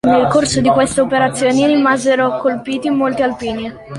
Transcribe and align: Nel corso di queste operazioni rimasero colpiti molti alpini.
Nel 0.07 0.25
corso 0.29 0.61
di 0.61 0.69
queste 0.69 0.99
operazioni 0.99 1.67
rimasero 1.67 2.39
colpiti 2.39 2.89
molti 2.89 3.21
alpini. 3.21 3.71